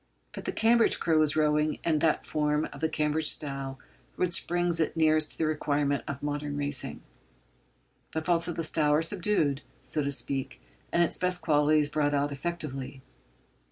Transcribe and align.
But 0.33 0.45
the 0.45 0.51
Cambridge 0.51 0.99
crew 0.99 1.21
is 1.21 1.35
rowing 1.35 1.77
in 1.83 1.99
that 1.99 2.25
form 2.25 2.67
of 2.73 2.81
the 2.81 2.89
Cambridge 2.89 3.29
style 3.29 3.77
which 4.15 4.47
brings 4.47 4.79
it 4.79 4.97
nearest 4.97 5.33
to 5.33 5.37
the 5.37 5.45
requirements 5.45 6.03
of 6.07 6.23
modern 6.23 6.57
racing. 6.57 7.03
The 8.13 8.23
faults 8.23 8.47
of 8.47 8.55
the 8.55 8.63
style 8.63 8.93
are 8.95 9.03
subdued, 9.03 9.61
so 9.83 10.01
to 10.01 10.11
speak, 10.11 10.59
and 10.91 11.03
its 11.03 11.19
best 11.19 11.43
qualities 11.43 11.87
brought 11.87 12.15
out 12.15 12.31
effectively. 12.31 13.03